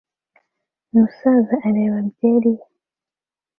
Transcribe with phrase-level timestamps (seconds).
[0.91, 2.65] Umusaza areba byeri ye